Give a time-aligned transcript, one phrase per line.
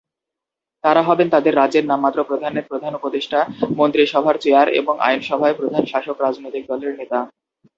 [0.83, 3.39] তারা হবেন তাদের রাজ্যের নামমাত্র প্রধানের প্রধান উপদেষ্টা,
[3.77, 7.19] মন্ত্রিসভার চেয়ার এবং আইনসভায় প্রধান শাসক রাজনৈতিক দলের নেতা।